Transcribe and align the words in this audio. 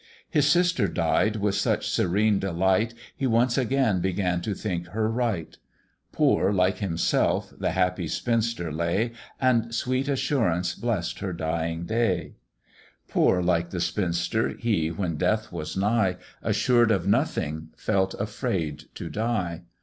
His 0.27 0.47
sister 0.51 0.87
died 0.87 1.35
with 1.35 1.53
such 1.53 1.87
serene 1.87 2.39
delight, 2.39 2.95
He 3.15 3.27
once 3.27 3.55
again 3.55 3.99
began 3.99 4.41
to 4.41 4.55
think 4.55 4.87
her 4.87 5.07
right; 5.11 5.55
Poor 6.11 6.51
like 6.51 6.79
himself, 6.79 7.53
the 7.55 7.69
happy 7.73 8.07
spinster 8.07 8.71
lay, 8.73 9.11
And 9.39 9.75
sweet 9.75 10.07
assurance 10.09 10.73
bless'd 10.73 11.19
her 11.19 11.33
dying 11.33 11.85
day: 11.85 12.33
Poor 13.07 13.43
like 13.43 13.69
the 13.69 13.79
spinster, 13.79 14.49
he, 14.57 14.87
when 14.89 15.17
death 15.17 15.51
was 15.51 15.77
nigh, 15.77 16.17
Assured 16.41 16.89
of 16.89 17.05
nothing, 17.07 17.69
felt 17.77 18.15
afraid 18.15 18.85
to 18.95 19.07
die. 19.07 19.61